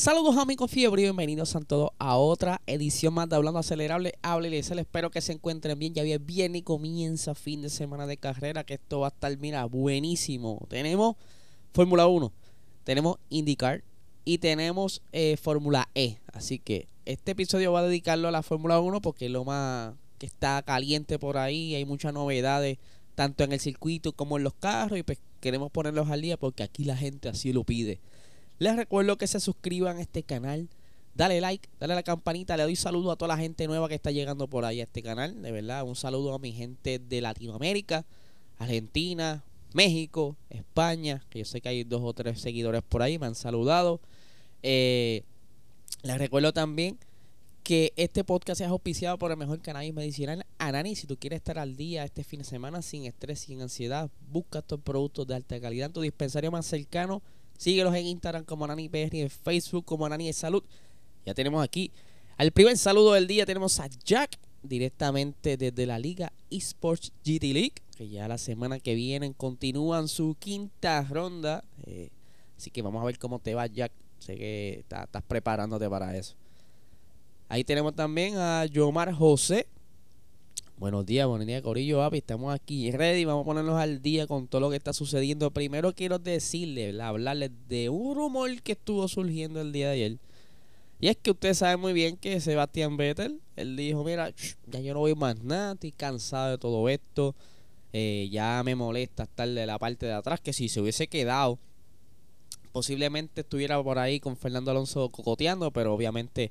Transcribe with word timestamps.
Saludos 0.00 0.38
amigos 0.38 0.70
fiebre 0.70 1.02
y 1.02 1.04
bienvenidos 1.04 1.54
a 1.54 1.60
todos 1.60 1.90
a 1.98 2.16
otra 2.16 2.62
edición 2.66 3.12
más 3.12 3.28
de 3.28 3.36
Hablando 3.36 3.58
Acelerable. 3.58 4.14
Hábleles, 4.22 4.70
espero 4.70 5.10
que 5.10 5.20
se 5.20 5.32
encuentren 5.34 5.78
bien. 5.78 5.92
Ya 5.92 6.02
bien 6.16 6.56
y 6.56 6.62
comienza 6.62 7.34
fin 7.34 7.60
de 7.60 7.68
semana 7.68 8.06
de 8.06 8.16
carrera, 8.16 8.64
que 8.64 8.72
esto 8.72 9.00
va 9.00 9.08
a 9.08 9.10
estar, 9.10 9.36
mira, 9.36 9.66
buenísimo. 9.66 10.66
Tenemos 10.70 11.16
Fórmula 11.74 12.06
1, 12.06 12.32
tenemos 12.82 13.18
IndyCar 13.28 13.84
y 14.24 14.38
tenemos 14.38 15.02
eh, 15.12 15.36
Fórmula 15.36 15.90
E. 15.94 16.16
Así 16.32 16.58
que 16.58 16.88
este 17.04 17.32
episodio 17.32 17.70
va 17.70 17.80
a 17.80 17.86
dedicarlo 17.86 18.28
a 18.28 18.30
la 18.30 18.42
Fórmula 18.42 18.80
1 18.80 19.02
porque 19.02 19.26
es 19.26 19.30
lo 19.30 19.44
más 19.44 19.92
que 20.16 20.24
está 20.24 20.62
caliente 20.62 21.18
por 21.18 21.36
ahí. 21.36 21.74
Hay 21.74 21.84
muchas 21.84 22.14
novedades, 22.14 22.78
tanto 23.16 23.44
en 23.44 23.52
el 23.52 23.60
circuito 23.60 24.14
como 24.14 24.38
en 24.38 24.44
los 24.44 24.54
carros. 24.54 24.98
Y 24.98 25.02
pues 25.02 25.18
queremos 25.40 25.70
ponerlos 25.70 26.08
al 26.08 26.22
día 26.22 26.38
porque 26.38 26.62
aquí 26.62 26.84
la 26.84 26.96
gente 26.96 27.28
así 27.28 27.52
lo 27.52 27.64
pide. 27.64 28.00
Les 28.60 28.76
recuerdo 28.76 29.16
que 29.16 29.26
se 29.26 29.40
suscriban 29.40 29.96
a 29.96 30.02
este 30.02 30.22
canal. 30.22 30.68
Dale 31.14 31.40
like, 31.40 31.66
dale 31.80 31.94
a 31.94 31.96
la 31.96 32.02
campanita. 32.02 32.58
Le 32.58 32.64
doy 32.64 32.76
saludo 32.76 33.10
a 33.10 33.16
toda 33.16 33.34
la 33.34 33.38
gente 33.38 33.66
nueva 33.66 33.88
que 33.88 33.94
está 33.94 34.10
llegando 34.10 34.48
por 34.48 34.66
ahí 34.66 34.80
a 34.80 34.84
este 34.84 35.02
canal. 35.02 35.40
De 35.40 35.50
verdad, 35.50 35.82
un 35.82 35.96
saludo 35.96 36.34
a 36.34 36.38
mi 36.38 36.52
gente 36.52 36.98
de 36.98 37.22
Latinoamérica, 37.22 38.04
Argentina, 38.58 39.42
México, 39.72 40.36
España. 40.50 41.24
Que 41.30 41.38
yo 41.38 41.46
sé 41.46 41.62
que 41.62 41.70
hay 41.70 41.84
dos 41.84 42.02
o 42.04 42.12
tres 42.12 42.38
seguidores 42.38 42.82
por 42.82 43.00
ahí. 43.00 43.18
Me 43.18 43.24
han 43.24 43.34
saludado. 43.34 43.98
Eh, 44.62 45.22
les 46.02 46.18
recuerdo 46.18 46.52
también 46.52 46.98
que 47.62 47.94
este 47.96 48.24
podcast 48.24 48.60
es 48.60 48.66
auspiciado 48.66 49.18
por 49.18 49.30
el 49.30 49.38
mejor 49.38 49.62
cannabis 49.62 49.94
medicinal 49.94 50.44
Anani. 50.58 50.96
Si 50.96 51.06
tú 51.06 51.16
quieres 51.16 51.38
estar 51.38 51.58
al 51.58 51.76
día 51.76 52.04
este 52.04 52.24
fin 52.24 52.40
de 52.40 52.44
semana 52.44 52.82
sin 52.82 53.06
estrés, 53.06 53.40
sin 53.40 53.62
ansiedad, 53.62 54.10
busca 54.30 54.58
estos 54.58 54.80
productos 54.80 55.26
de 55.26 55.34
alta 55.34 55.58
calidad 55.58 55.86
en 55.86 55.92
tu 55.94 56.02
dispensario 56.02 56.50
más 56.50 56.66
cercano 56.66 57.22
Síguelos 57.60 57.94
en 57.94 58.06
Instagram 58.06 58.46
como 58.46 58.66
Nani 58.66 58.88
PR 58.88 59.14
en 59.18 59.28
Facebook 59.28 59.84
como 59.84 60.08
Nani 60.08 60.28
de 60.28 60.32
Salud. 60.32 60.64
Ya 61.26 61.34
tenemos 61.34 61.62
aquí 61.62 61.92
al 62.38 62.52
primer 62.52 62.78
saludo 62.78 63.12
del 63.12 63.26
día. 63.26 63.44
Tenemos 63.44 63.78
a 63.80 63.86
Jack 64.02 64.38
directamente 64.62 65.58
desde 65.58 65.84
la 65.84 65.98
Liga 65.98 66.32
Esports 66.50 67.12
GT 67.22 67.52
League. 67.52 67.74
Que 67.98 68.08
ya 68.08 68.26
la 68.28 68.38
semana 68.38 68.80
que 68.80 68.94
viene 68.94 69.34
continúan 69.34 70.08
su 70.08 70.36
quinta 70.38 71.02
ronda. 71.02 71.62
Eh, 71.84 72.08
así 72.56 72.70
que 72.70 72.80
vamos 72.80 73.02
a 73.02 73.04
ver 73.04 73.18
cómo 73.18 73.38
te 73.40 73.54
va, 73.54 73.66
Jack. 73.66 73.92
Sé 74.20 74.36
que 74.36 74.78
estás 74.78 75.22
preparándote 75.28 75.86
para 75.90 76.16
eso. 76.16 76.36
Ahí 77.50 77.62
tenemos 77.62 77.94
también 77.94 78.38
a 78.38 78.64
Yomar 78.64 79.12
José 79.12 79.66
Buenos 80.80 81.04
días, 81.04 81.26
buenos 81.26 81.46
días, 81.46 81.60
Corillo 81.60 81.98
Papi. 81.98 82.16
Estamos 82.16 82.54
aquí 82.54 82.90
ready. 82.90 83.26
Vamos 83.26 83.42
a 83.42 83.44
ponernos 83.44 83.78
al 83.78 84.00
día 84.00 84.26
con 84.26 84.48
todo 84.48 84.62
lo 84.62 84.70
que 84.70 84.76
está 84.76 84.94
sucediendo. 84.94 85.50
Primero 85.50 85.94
quiero 85.94 86.18
decirles, 86.18 86.98
hablarles 86.98 87.50
de 87.68 87.90
un 87.90 88.16
rumor 88.16 88.62
que 88.62 88.72
estuvo 88.72 89.06
surgiendo 89.06 89.60
el 89.60 89.72
día 89.72 89.88
de 89.88 89.92
ayer. 89.92 90.18
Y 90.98 91.08
es 91.08 91.18
que 91.18 91.32
usted 91.32 91.52
sabe 91.52 91.76
muy 91.76 91.92
bien 91.92 92.16
que 92.16 92.40
Sebastián 92.40 92.96
Vettel, 92.96 93.42
él 93.56 93.76
dijo, 93.76 94.02
mira, 94.04 94.32
ya 94.68 94.80
yo 94.80 94.94
no 94.94 95.00
voy 95.00 95.14
más 95.14 95.42
nada, 95.42 95.74
estoy 95.74 95.92
cansado 95.92 96.52
de 96.52 96.56
todo 96.56 96.88
esto. 96.88 97.34
Eh, 97.92 98.30
ya 98.32 98.62
me 98.64 98.74
molesta 98.74 99.24
estar 99.24 99.50
de 99.50 99.66
la 99.66 99.78
parte 99.78 100.06
de 100.06 100.14
atrás, 100.14 100.40
que 100.40 100.54
si 100.54 100.70
se 100.70 100.80
hubiese 100.80 101.08
quedado, 101.08 101.58
posiblemente 102.72 103.42
estuviera 103.42 103.82
por 103.82 103.98
ahí 103.98 104.18
con 104.18 104.34
Fernando 104.34 104.70
Alonso 104.70 105.10
cocoteando, 105.10 105.72
pero 105.72 105.92
obviamente 105.92 106.50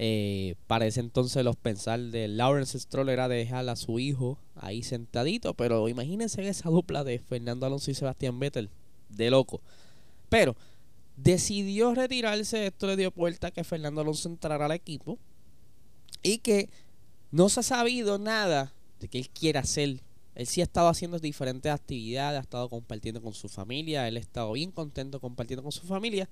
eh, 0.00 0.54
para 0.68 0.86
ese 0.86 1.00
entonces 1.00 1.44
los 1.44 1.56
pensar 1.56 1.98
de 1.98 2.28
Lawrence 2.28 2.78
Stroll 2.78 3.08
era 3.08 3.26
dejar 3.26 3.68
a 3.68 3.74
su 3.74 3.98
hijo 3.98 4.38
ahí 4.54 4.84
sentadito, 4.84 5.54
pero 5.54 5.88
imagínense 5.88 6.48
esa 6.48 6.70
dupla 6.70 7.02
de 7.02 7.18
Fernando 7.18 7.66
Alonso 7.66 7.90
y 7.90 7.94
Sebastián 7.94 8.38
Vettel, 8.38 8.70
de 9.08 9.30
loco. 9.30 9.60
Pero 10.28 10.56
decidió 11.16 11.94
retirarse, 11.94 12.68
esto 12.68 12.86
le 12.86 12.96
dio 12.96 13.10
puerta 13.10 13.48
a 13.48 13.50
que 13.50 13.64
Fernando 13.64 14.02
Alonso 14.02 14.28
entrara 14.28 14.66
al 14.66 14.72
equipo 14.72 15.18
y 16.22 16.38
que 16.38 16.70
no 17.32 17.48
se 17.48 17.60
ha 17.60 17.64
sabido 17.64 18.18
nada 18.18 18.72
de 19.00 19.08
que 19.08 19.18
él 19.18 19.28
quiera 19.30 19.60
hacer. 19.60 20.00
Él 20.36 20.46
sí 20.46 20.60
ha 20.60 20.64
estado 20.64 20.86
haciendo 20.86 21.18
diferentes 21.18 21.72
actividades, 21.72 22.38
ha 22.38 22.42
estado 22.42 22.68
compartiendo 22.68 23.20
con 23.20 23.34
su 23.34 23.48
familia, 23.48 24.06
él 24.06 24.16
ha 24.16 24.20
estado 24.20 24.52
bien 24.52 24.70
contento 24.70 25.18
compartiendo 25.18 25.64
con 25.64 25.72
su 25.72 25.84
familia 25.84 26.28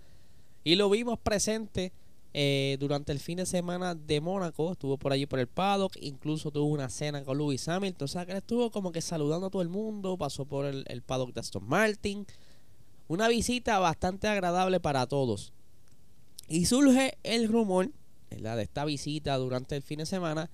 y 0.62 0.76
lo 0.76 0.88
vimos 0.88 1.18
presente 1.18 1.92
eh, 2.38 2.76
durante 2.78 3.12
el 3.12 3.18
fin 3.18 3.38
de 3.38 3.46
semana 3.46 3.94
de 3.94 4.20
Mónaco, 4.20 4.72
estuvo 4.72 4.98
por 4.98 5.10
allí 5.10 5.24
por 5.24 5.38
el 5.38 5.46
paddock, 5.46 5.96
incluso 6.02 6.50
tuvo 6.50 6.66
una 6.66 6.90
cena 6.90 7.24
con 7.24 7.38
Lewis 7.38 7.66
Hamilton, 7.66 8.04
o 8.04 8.08
sea 8.08 8.26
que 8.26 8.32
él 8.32 8.36
estuvo 8.36 8.70
como 8.70 8.92
que 8.92 9.00
saludando 9.00 9.46
a 9.46 9.50
todo 9.50 9.62
el 9.62 9.70
mundo, 9.70 10.18
pasó 10.18 10.44
por 10.44 10.66
el, 10.66 11.02
paddock 11.02 11.32
de 11.32 11.40
Aston 11.40 11.66
Martin, 11.66 12.26
una 13.08 13.26
visita 13.28 13.78
bastante 13.78 14.28
agradable 14.28 14.80
para 14.80 15.06
todos. 15.06 15.54
Y 16.46 16.66
surge 16.66 17.16
el 17.22 17.48
rumor, 17.48 17.90
de 18.28 18.62
esta 18.62 18.84
visita 18.84 19.34
durante 19.38 19.74
el 19.74 19.82
fin 19.82 20.00
de 20.00 20.04
semana, 20.04 20.50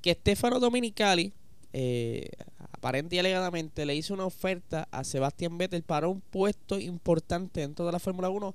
que 0.00 0.14
Stefano 0.14 0.60
Dominicali, 0.60 1.34
eh, 1.74 2.30
aparente 2.72 3.16
y 3.16 3.18
alegadamente, 3.18 3.84
le 3.84 3.94
hizo 3.94 4.14
una 4.14 4.24
oferta 4.24 4.88
a 4.90 5.04
Sebastián 5.04 5.58
Vettel 5.58 5.82
para 5.82 6.08
un 6.08 6.22
puesto 6.22 6.80
importante 6.80 7.60
dentro 7.60 7.84
de 7.84 7.92
la 7.92 7.98
Fórmula 7.98 8.30
1 8.30 8.54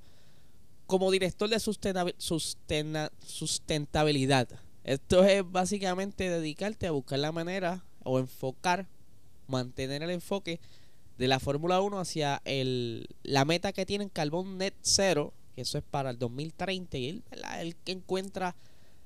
como 0.91 1.09
director 1.09 1.49
de 1.49 1.57
sustentabilidad. 1.57 4.49
Esto 4.83 5.23
es 5.23 5.49
básicamente 5.49 6.29
dedicarte 6.29 6.85
a 6.85 6.91
buscar 6.91 7.19
la 7.19 7.31
manera 7.31 7.85
o 8.03 8.19
enfocar, 8.19 8.89
mantener 9.47 10.03
el 10.03 10.09
enfoque 10.09 10.59
de 11.17 11.29
la 11.29 11.39
Fórmula 11.39 11.79
1 11.79 11.97
hacia 11.97 12.41
el, 12.43 13.07
la 13.23 13.45
meta 13.45 13.71
que 13.71 13.85
tienen 13.85 14.09
Carbon 14.09 14.57
Net 14.57 14.73
Zero, 14.81 15.31
que 15.55 15.61
eso 15.61 15.77
es 15.77 15.83
para 15.89 16.09
el 16.09 16.19
2030, 16.19 16.97
y 16.97 17.07
él, 17.07 17.23
el 17.61 17.77
que 17.77 17.93
encuentra 17.93 18.57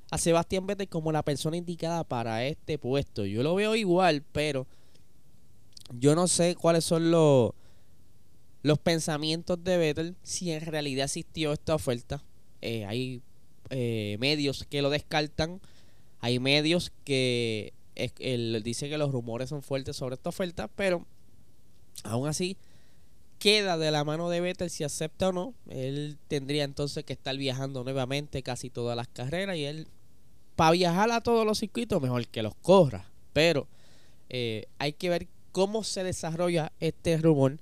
a 0.09 0.17
Sebastián 0.17 0.66
Vettel 0.66 0.90
como 0.90 1.12
la 1.12 1.22
persona 1.22 1.56
indicada 1.56 2.03
para 2.03 2.47
este 2.47 2.79
puesto. 2.79 3.28
Yo 3.28 3.44
lo 3.44 3.53
veo 3.53 3.75
igual, 3.75 4.23
pero 4.31 4.66
yo 6.00 6.16
no 6.16 6.28
sé 6.28 6.56
cuáles 6.56 6.84
son 6.84 7.12
los 7.12 7.52
los 8.66 8.80
pensamientos 8.80 9.64
de 9.64 9.78
Vettel, 9.78 10.16
si 10.24 10.52
en 10.52 10.62
realidad 10.62 11.06
existió 11.06 11.53
esta 11.53 11.76
oferta. 11.76 12.24
Eh, 12.64 12.84
hay 12.86 13.22
eh, 13.70 14.18
medios 14.20 14.66
que 14.68 14.81
lo 14.81 14.90
descartan, 14.90 15.62
hay 16.20 16.40
medios 16.40 16.92
que 17.03 17.74
él 17.94 18.59
dice 18.64 18.90
que 18.90 18.98
los 18.98 19.12
rumores 19.12 19.50
son 19.50 19.62
fuertes 19.62 19.98
sobre 19.98 20.16
esta 20.16 20.30
oferta, 20.30 20.68
pero 20.68 21.06
aún 22.03 22.28
así 22.28 22.58
queda 23.38 23.78
de 23.78 23.92
la 23.92 24.03
mano 24.03 24.31
de 24.31 24.42
Vettel 24.42 24.72
si 24.72 24.84
acepta 24.84 25.30
o 25.30 25.32
no. 25.32 25.53
Él 25.70 26.18
tendría 26.28 26.64
entonces 26.64 27.03
que 27.03 27.14
estar 27.14 27.38
viajando 27.38 27.84
nuevamente 27.84 28.42
casi 28.42 28.72
todas 28.72 28.97
las 28.97 29.08
carreras 29.08 29.58
y 29.58 29.66
él, 29.66 29.88
para 30.56 30.72
viajar 30.72 31.12
a 31.12 31.22
todos 31.22 31.46
los 31.46 31.59
circuitos, 31.59 32.02
mejor 32.02 32.26
que 32.30 32.42
los 32.42 32.56
corra. 32.56 33.12
Pero 33.32 33.68
eh, 34.30 34.66
hay 34.80 34.94
que 34.94 35.09
ver 35.09 35.28
cómo 35.52 35.84
se 35.84 36.03
desarrolla 36.03 36.72
este 36.80 37.18
rumor 37.18 37.59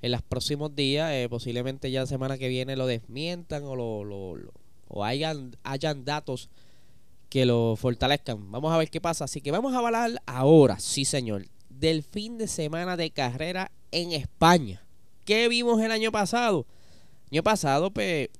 en 0.00 0.12
los 0.12 0.22
próximos 0.22 0.74
días, 0.74 1.12
eh, 1.12 1.28
posiblemente 1.28 1.90
ya 1.90 2.00
la 2.00 2.06
semana 2.06 2.38
que 2.38 2.48
viene 2.48 2.76
lo 2.76 2.86
desmientan 2.86 3.64
o, 3.64 3.74
lo, 3.74 4.04
lo, 4.04 4.52
o 4.88 5.04
hayan, 5.04 5.56
hayan 5.64 6.04
datos 6.04 6.50
que 7.28 7.44
lo 7.44 7.76
fortalezcan. 7.76 8.50
Vamos 8.50 8.72
a 8.72 8.78
ver 8.78 8.90
qué 8.90 9.00
pasa. 9.00 9.24
Así 9.24 9.40
que 9.40 9.50
vamos 9.50 9.74
a 9.74 9.78
hablar 9.78 10.22
ahora, 10.26 10.78
sí 10.78 11.04
señor, 11.04 11.46
del 11.68 12.02
fin 12.02 12.38
de 12.38 12.48
semana 12.48 12.96
de 12.96 13.10
carrera 13.10 13.70
en 13.90 14.12
España. 14.12 14.82
¿Qué 15.24 15.48
vimos 15.48 15.80
el 15.82 15.90
año 15.90 16.10
pasado? 16.10 16.66
Año 17.30 17.42
pasado, 17.42 17.90
pues, 17.90 18.30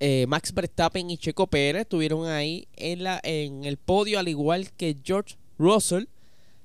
eh, 0.00 0.26
Max 0.28 0.52
Verstappen 0.52 1.10
y 1.10 1.18
Checo 1.18 1.46
Pérez 1.46 1.82
estuvieron 1.82 2.26
ahí 2.26 2.66
en, 2.76 3.04
la, 3.04 3.20
en 3.22 3.64
el 3.64 3.76
podio, 3.76 4.18
al 4.18 4.28
igual 4.28 4.72
que 4.72 4.96
George 5.04 5.36
Russell. 5.58 6.06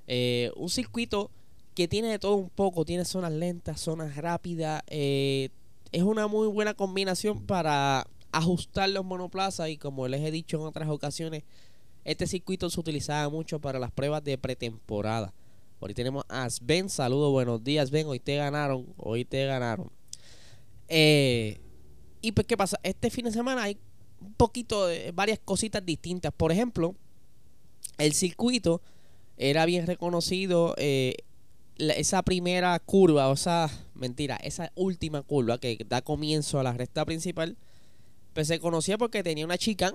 Eh, 0.07 0.51
un 0.55 0.69
circuito 0.69 1.29
que 1.73 1.87
tiene 1.87 2.09
de 2.09 2.19
todo 2.19 2.35
un 2.35 2.49
poco, 2.49 2.85
tiene 2.85 3.05
zonas 3.05 3.31
lentas, 3.31 3.81
zonas 3.81 4.15
rápidas, 4.15 4.83
eh, 4.87 5.49
es 5.91 6.03
una 6.03 6.27
muy 6.27 6.47
buena 6.47 6.73
combinación 6.73 7.45
para 7.45 8.07
ajustar 8.31 8.89
los 8.89 9.05
monoplazas 9.05 9.69
y 9.69 9.77
como 9.77 10.07
les 10.07 10.21
he 10.21 10.31
dicho 10.31 10.57
en 10.57 10.63
otras 10.63 10.89
ocasiones, 10.89 11.43
este 12.03 12.27
circuito 12.27 12.69
se 12.69 12.79
utilizaba 12.79 13.29
mucho 13.29 13.59
para 13.59 13.79
las 13.79 13.91
pruebas 13.91 14.23
de 14.23 14.37
pretemporada. 14.37 15.33
Hoy 15.79 15.93
tenemos 15.93 16.23
a 16.29 16.49
Sven, 16.49 16.89
saludos, 16.89 17.31
buenos 17.31 17.63
días, 17.63 17.89
Sven, 17.89 18.07
hoy 18.07 18.19
te 18.19 18.35
ganaron, 18.35 18.87
hoy 18.97 19.25
te 19.25 19.45
ganaron. 19.45 19.91
Eh, 20.87 21.59
y 22.21 22.31
pues, 22.31 22.47
¿qué 22.47 22.55
pasa? 22.55 22.79
Este 22.83 23.09
fin 23.09 23.25
de 23.25 23.31
semana 23.31 23.63
hay 23.63 23.77
un 24.21 24.33
poquito 24.33 24.87
de 24.87 25.11
varias 25.11 25.39
cositas 25.43 25.85
distintas. 25.85 26.31
Por 26.31 26.51
ejemplo, 26.51 26.95
el 27.97 28.13
circuito 28.13 28.81
era 29.37 29.65
bien 29.65 29.85
reconocido. 29.85 30.73
Eh, 30.77 31.17
esa 31.77 32.21
primera 32.21 32.77
curva, 32.79 33.29
o 33.29 33.35
sea, 33.35 33.69
mentira, 33.95 34.35
esa 34.37 34.71
última 34.75 35.21
curva 35.21 35.57
que 35.57 35.77
da 35.87 36.01
comienzo 36.01 36.59
a 36.59 36.63
la 36.63 36.73
recta 36.73 37.05
principal, 37.05 37.57
pues 38.33 38.47
se 38.47 38.59
conocía 38.59 38.97
porque 38.97 39.23
tenía 39.23 39.45
una 39.45 39.57
chica 39.57 39.93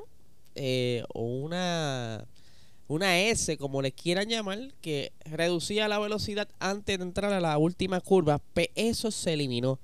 eh, 0.54 1.04
o 1.14 1.22
una, 1.22 2.26
una 2.88 3.18
S, 3.20 3.56
como 3.58 3.82
les 3.82 3.92
quieran 3.92 4.28
llamar, 4.28 4.72
que 4.80 5.12
reducía 5.24 5.88
la 5.88 5.98
velocidad 5.98 6.48
antes 6.58 6.98
de 6.98 7.04
entrar 7.04 7.32
a 7.32 7.40
la 7.40 7.58
última 7.58 8.00
curva, 8.00 8.40
pero 8.54 8.70
pues 8.74 8.88
eso 8.88 9.10
se 9.10 9.34
eliminó. 9.34 9.78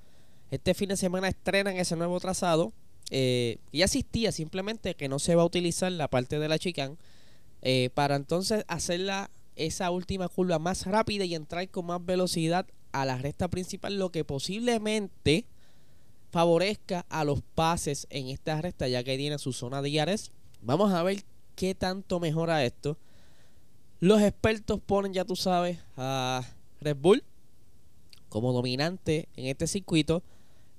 Este 0.51 0.73
fin 0.73 0.89
de 0.89 0.97
semana 0.97 1.27
estrenan 1.27 1.77
ese 1.77 1.95
nuevo 1.95 2.19
trazado. 2.19 2.71
Eh, 3.11 3.57
ya 3.71 3.85
existía, 3.85 4.31
simplemente 4.31 4.95
que 4.95 5.09
no 5.09 5.19
se 5.19 5.35
va 5.35 5.43
a 5.43 5.45
utilizar 5.45 5.91
la 5.91 6.07
parte 6.07 6.39
de 6.39 6.47
la 6.47 6.57
chicane 6.57 6.97
eh, 7.61 7.89
para 7.93 8.15
entonces 8.15 8.63
hacerla 8.67 9.29
esa 9.55 9.91
última 9.91 10.27
curva 10.27 10.59
más 10.59 10.85
rápida 10.85 11.25
y 11.25 11.35
entrar 11.35 11.69
con 11.69 11.85
más 11.87 12.05
velocidad 12.05 12.65
a 12.91 13.05
la 13.05 13.17
recta 13.17 13.47
principal, 13.47 13.97
lo 13.97 14.11
que 14.11 14.23
posiblemente 14.23 15.45
favorezca 16.31 17.05
a 17.09 17.23
los 17.23 17.41
pases 17.41 18.07
en 18.09 18.27
esta 18.27 18.61
recta, 18.61 18.87
ya 18.87 19.03
que 19.03 19.17
tiene 19.17 19.37
su 19.37 19.53
zona 19.53 19.81
de 19.81 19.91
Yares. 19.91 20.31
Vamos 20.61 20.93
a 20.93 21.03
ver 21.03 21.23
qué 21.55 21.75
tanto 21.75 22.19
mejora 22.19 22.65
esto. 22.65 22.97
Los 23.99 24.21
expertos 24.21 24.79
ponen, 24.85 25.13
ya 25.13 25.25
tú 25.25 25.35
sabes, 25.35 25.79
a 25.97 26.43
Red 26.81 26.97
Bull 26.97 27.23
como 28.29 28.51
dominante 28.51 29.29
en 29.35 29.45
este 29.45 29.67
circuito. 29.67 30.23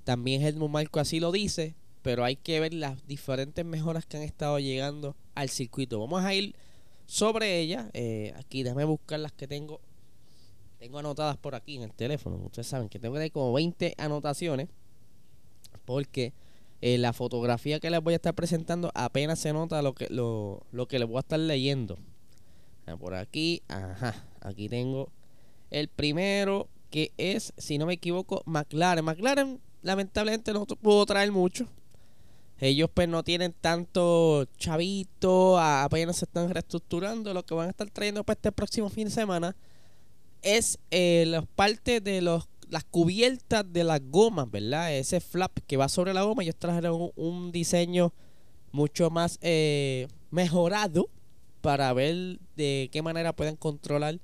También 0.05 0.43
Helmut 0.43 0.71
Marco 0.71 1.01
así 1.01 1.21
lo 1.21 1.33
dice, 1.33 1.75
pero 2.03 2.25
hay 2.25 2.37
que 2.37 2.61
ver 2.61 2.75
las 2.75 3.07
diferentes 3.07 3.65
mejoras 3.65 4.07
que 4.07 4.19
han 4.19 4.23
estado 4.23 4.59
llegando 4.59 5.17
al 5.35 5.49
circuito. 5.49 5.99
Vamos 5.99 6.23
a 6.23 6.35
ir 6.35 6.55
sobre 7.07 7.61
ella. 7.61 7.91
Eh, 7.95 8.35
aquí 8.37 8.63
déjame 8.63 8.85
buscar 8.85 9.21
las 9.21 9.33
que 9.33 9.47
tengo. 9.47 9.81
Tengo 10.79 10.99
anotadas 10.99 11.37
por 11.37 11.55
aquí 11.55 11.77
en 11.77 11.83
el 11.83 11.93
teléfono. 11.93 12.37
Ustedes 12.37 12.67
saben 12.67 12.89
que 12.89 12.99
tengo 12.99 13.15
que 13.15 13.21
tener 13.21 13.33
como 13.33 13.53
20 13.53 13.95
anotaciones. 13.97 14.69
Porque 15.85 16.33
eh, 16.83 16.99
la 16.99 17.13
fotografía 17.13 17.81
que 17.81 17.91
les 17.91 18.03
voy 18.03 18.15
a 18.15 18.17
estar 18.17 18.35
presentando 18.35 18.91
apenas 18.95 19.39
se 19.39 19.53
nota 19.53 19.81
lo 19.83 19.95
que, 19.95 20.09
lo, 20.11 20.67
lo 20.73 20.87
que 20.87 20.99
les 20.99 21.09
voy 21.09 21.17
a 21.17 21.21
estar 21.21 21.39
leyendo. 21.39 21.97
Ah, 22.87 22.97
por 22.97 23.15
aquí, 23.15 23.63
ajá. 23.69 24.27
Aquí 24.41 24.69
tengo 24.69 25.11
el 25.71 25.89
primero 25.89 26.69
que 26.91 27.13
es, 27.17 27.53
si 27.57 27.79
no 27.79 27.87
me 27.87 27.95
equivoco, 27.95 28.43
McLaren. 28.47 29.05
McLaren 29.05 29.61
lamentablemente 29.83 30.53
no 30.53 30.67
pudo 30.67 31.07
traer 31.07 31.33
mucho. 31.33 31.67
Ellos 32.59 32.89
pues 32.93 33.09
no 33.09 33.23
tienen 33.23 33.55
tanto 33.61 34.47
chavito, 34.57 35.59
apenas 35.59 36.17
se 36.17 36.25
están 36.25 36.49
reestructurando. 36.49 37.35
Lo 37.35 37.45
que 37.45 37.55
van 37.55 37.69
a 37.69 37.71
estar 37.71 37.91
trayendo 37.91 38.25
para 38.25 38.37
este 38.37 38.53
próximo 38.53 38.89
fin 38.89 39.05
de 39.05 39.11
semana 39.11 39.57
es 40.43 40.79
eh, 40.91 41.25
las 41.27 41.47
partes 41.47 42.03
de 42.03 42.23
los 42.23 42.49
las 42.69 42.85
cubiertas 42.85 43.65
de 43.73 43.85
las 43.85 44.01
gomas, 44.11 44.51
¿verdad? 44.51 44.95
Ese 44.95 45.21
flap 45.21 45.59
que 45.67 45.77
va 45.77 45.89
sobre 45.89 46.15
la 46.15 46.23
goma. 46.23 46.43
Ellos 46.43 46.57
trajeron 46.57 47.13
un, 47.15 47.53
diseño 47.53 48.13
mucho 48.73 49.11
más 49.11 49.39
eh, 49.41 50.09
mejorado 50.31 51.09
para 51.61 51.93
ver 51.93 52.39
de 52.57 52.89
qué 52.93 53.03
manera 53.03 53.35
pueden 53.35 53.57
controlar 53.57 54.21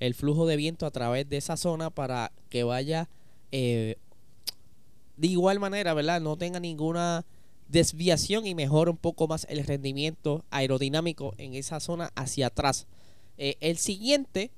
el 0.00 0.14
flujo 0.14 0.46
de 0.46 0.56
viento 0.56 0.86
a 0.86 0.90
través 0.90 1.28
de 1.28 1.36
esa 1.36 1.56
zona 1.56 1.90
para 1.90 2.32
que 2.48 2.64
vaya 2.64 3.08
eh, 3.50 3.96
de 5.16 5.26
igual 5.26 5.58
manera, 5.58 5.94
¿verdad? 5.94 6.20
No 6.20 6.36
tenga 6.36 6.60
ninguna 6.60 7.24
desviación 7.68 8.46
y 8.46 8.54
mejora 8.54 8.90
un 8.90 8.96
poco 8.96 9.28
más 9.28 9.46
el 9.48 9.64
rendimiento 9.64 10.44
aerodinámico 10.50 11.34
en 11.38 11.54
esa 11.54 11.80
zona 11.80 12.10
hacia 12.14 12.48
atrás. 12.48 12.86
Eh, 13.36 13.56
el 13.60 13.76
siguiente 13.76 14.50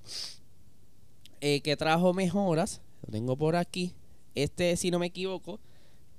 eh, 1.40 1.60
que 1.60 1.76
trajo 1.76 2.14
mejoras, 2.14 2.80
lo 3.04 3.12
tengo 3.12 3.36
por 3.36 3.56
aquí, 3.56 3.92
este 4.34 4.76
si 4.76 4.90
no 4.90 4.98
me 4.98 5.06
equivoco, 5.06 5.60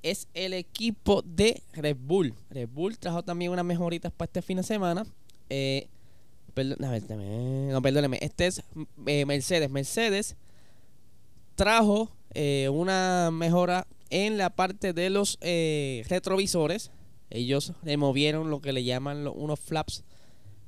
es 0.04 0.28
el 0.34 0.54
equipo 0.54 1.22
de 1.22 1.64
Red 1.74 1.98
Bull. 2.00 2.34
Red 2.50 2.70
Bull 2.70 2.98
trajo 2.98 3.24
también 3.24 3.52
unas 3.52 3.66
mejoritas 3.66 4.12
para 4.12 4.28
este 4.28 4.42
fin 4.42 4.58
de 4.58 4.64
semana. 4.64 5.06
Eh, 5.50 5.88
no, 6.56 7.82
perdóneme, 7.82 8.20
este 8.22 8.48
es 8.48 8.62
Mercedes. 8.98 9.70
Mercedes 9.70 10.36
trajo 11.56 12.10
una 12.70 13.30
mejora 13.32 13.88
en 14.12 14.38
la 14.38 14.52
parte 14.52 14.94
de 14.94 15.10
los 15.10 15.40
eh, 15.42 16.06
retrovisores. 16.08 16.92
Ellos 17.32 17.74
removieron 17.82 18.52
lo 18.52 18.62
que 18.62 18.74
le 18.74 18.84
llaman 18.84 19.28
unos 19.28 19.60
flaps 19.60 20.04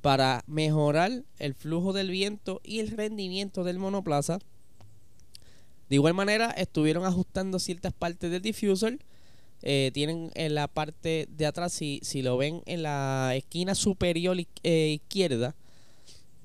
para 0.00 0.42
mejorar 0.46 1.22
el 1.38 1.54
flujo 1.54 1.92
del 1.92 2.10
viento 2.10 2.60
y 2.64 2.80
el 2.80 2.88
rendimiento 2.88 3.62
del 3.62 3.78
monoplaza. 3.78 4.38
De 5.88 5.96
igual 5.96 6.14
manera, 6.14 6.50
estuvieron 6.50 7.04
ajustando 7.04 7.58
ciertas 7.58 7.92
partes 7.92 8.30
del 8.30 8.42
diffuser. 8.42 8.98
Eh, 9.62 9.90
tienen 9.94 10.30
en 10.34 10.54
la 10.54 10.68
parte 10.68 11.26
de 11.30 11.46
atrás, 11.46 11.72
si, 11.72 12.00
si 12.02 12.22
lo 12.22 12.36
ven 12.36 12.62
en 12.66 12.82
la 12.82 13.32
esquina 13.34 13.74
superior 13.74 14.36
eh, 14.62 15.00
izquierda, 15.00 15.54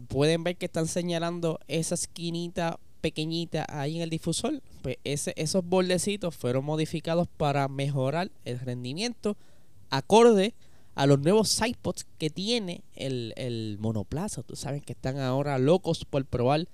pueden 0.07 0.43
ver 0.43 0.55
que 0.55 0.67
están 0.67 0.87
señalando 0.87 1.59
esa 1.67 1.95
esquinita 1.95 2.79
pequeñita 3.01 3.65
ahí 3.69 3.97
en 3.97 4.01
el 4.01 4.09
difusor, 4.09 4.61
pues 4.81 4.97
esos 5.03 5.65
bordecitos 5.65 6.35
fueron 6.35 6.65
modificados 6.65 7.27
para 7.27 7.67
mejorar 7.67 8.31
el 8.45 8.59
rendimiento 8.59 9.37
acorde 9.89 10.53
a 10.95 11.05
los 11.05 11.19
nuevos 11.19 11.49
sidepods 11.49 12.05
que 12.17 12.29
tiene 12.29 12.83
el 12.95 13.77
monoplaza. 13.79 14.43
Tú 14.43 14.55
sabes 14.55 14.83
que 14.83 14.93
están 14.93 15.19
ahora 15.19 15.57
locos 15.57 16.05
por 16.05 16.25
probar 16.25 16.67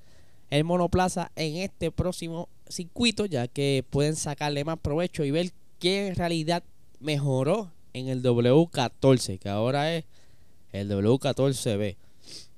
el 0.49 0.63
monoplaza 0.63 1.31
en 1.35 1.57
este 1.57 1.91
próximo 1.91 2.49
circuito, 2.67 3.25
ya 3.25 3.47
que 3.47 3.83
pueden 3.89 4.15
sacarle 4.15 4.63
más 4.63 4.79
provecho 4.79 5.23
y 5.23 5.31
ver 5.31 5.51
qué 5.79 6.07
en 6.07 6.15
realidad 6.15 6.63
mejoró 6.99 7.71
en 7.93 8.07
el 8.07 8.23
W14, 8.23 9.39
que 9.39 9.49
ahora 9.49 9.95
es 9.95 10.05
el 10.71 10.89
W14B. 10.89 11.95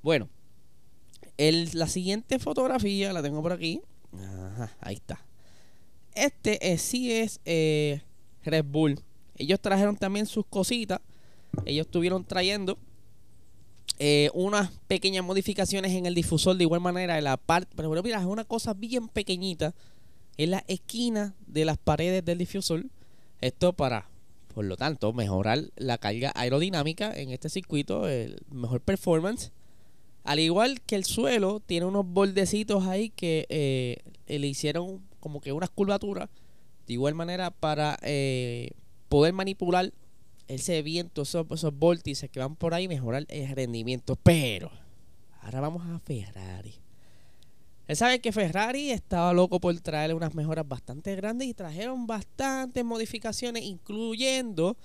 Bueno, 0.02 0.30
la 1.38 1.88
siguiente 1.88 2.40
fotografía 2.40 3.14
la 3.14 3.22
tengo 3.22 3.42
por 3.42 3.54
aquí. 3.54 3.82
Ajá, 4.14 4.76
ahí 4.82 4.96
está. 4.96 5.20
Este 6.16 6.78
sí 6.78 7.12
es 7.14 7.40
eh, 7.46 8.02
Red 8.44 8.66
Bull. 8.66 9.00
Ellos 9.36 9.60
trajeron 9.60 9.96
también 9.96 10.26
sus 10.26 10.46
cositas. 10.46 11.00
Ellos 11.66 11.86
estuvieron 11.86 12.26
trayendo 12.26 12.78
eh, 14.00 14.30
unas 14.34 14.72
pequeñas 14.88 15.24
modificaciones 15.24 15.92
en 15.94 16.06
el 16.06 16.16
difusor 16.16 16.58
de 16.58 16.64
igual 16.64 16.82
manera 16.82 17.18
en 17.18 17.24
la 17.24 17.38
parte. 17.38 17.74
Pero 17.76 17.90
mira, 18.04 18.20
es 18.20 18.26
una 18.26 18.44
cosa 18.44 18.74
bien 18.74 19.08
pequeñita 19.08 19.76
en 20.38 20.52
la 20.52 20.64
esquina 20.68 21.36
de 21.46 21.66
las 21.66 21.78
paredes 21.78 22.24
del 22.26 22.38
difusor. 22.38 22.86
Esto 23.42 23.74
para, 23.74 24.10
por 24.54 24.66
lo 24.66 24.78
tanto, 24.78 25.14
mejorar 25.14 25.72
la 25.76 25.98
carga 25.98 26.32
aerodinámica 26.36 27.14
en 27.14 27.30
este 27.30 27.50
circuito, 27.50 28.08
el 28.08 28.42
mejor 28.50 28.82
performance. 28.82 29.52
Al 30.28 30.40
igual 30.40 30.82
que 30.82 30.98
el 30.98 31.06
suelo, 31.06 31.62
tiene 31.62 31.86
unos 31.86 32.06
bordecitos 32.06 32.86
ahí 32.86 33.12
que 33.12 33.46
eh, 33.48 34.00
le 34.28 34.46
hicieron 34.46 35.02
como 35.22 35.40
que 35.40 35.54
unas 35.54 35.70
curvaturas. 35.70 36.28
De 36.86 36.92
igual 36.92 37.16
manera, 37.16 37.50
para 37.50 37.98
eh, 38.02 38.72
poder 39.08 39.32
manipular 39.32 39.94
ese 40.50 40.82
viento, 40.82 41.22
esos, 41.22 41.46
esos 41.50 41.74
vórtices 41.74 42.30
que 42.30 42.42
van 42.42 42.58
por 42.58 42.74
ahí, 42.74 42.90
mejorar 42.90 43.26
el 43.30 43.56
rendimiento. 43.56 44.18
Pero, 44.18 44.70
ahora 45.44 45.62
vamos 45.62 45.84
a 45.88 45.98
Ferrari. 46.00 46.76
Él 47.88 47.96
sabe 47.96 48.20
que 48.20 48.34
Ferrari 48.34 48.92
estaba 48.92 49.32
loco 49.32 49.62
por 49.62 49.80
traerle 49.80 50.14
unas 50.14 50.36
mejoras 50.36 50.68
bastante 50.68 51.16
grandes 51.16 51.48
y 51.48 51.54
trajeron 51.54 52.06
bastantes 52.06 52.84
modificaciones, 52.84 53.64
incluyendo 53.64 54.76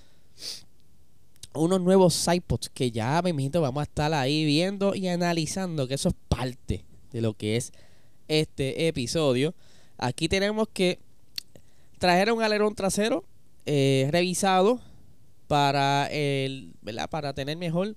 unos 1.53 1.81
nuevos 1.81 2.13
sidepods 2.13 2.69
que 2.69 2.91
ya 2.91 3.21
me 3.21 3.31
imagino 3.31 3.61
vamos 3.61 3.81
a 3.81 3.83
estar 3.83 4.13
ahí 4.13 4.45
viendo 4.45 4.95
y 4.95 5.07
analizando 5.07 5.87
que 5.87 5.95
eso 5.95 6.09
es 6.09 6.15
parte 6.27 6.85
de 7.11 7.21
lo 7.21 7.33
que 7.35 7.57
es 7.57 7.71
este 8.27 8.87
episodio. 8.87 9.53
Aquí 9.97 10.27
tenemos 10.27 10.67
que 10.69 10.99
traer 11.99 12.31
un 12.31 12.41
alerón 12.41 12.75
trasero 12.75 13.23
eh, 13.65 14.09
revisado 14.11 14.81
para 15.47 16.07
el, 16.07 16.73
para 17.09 17.33
tener 17.33 17.57
mejor 17.57 17.95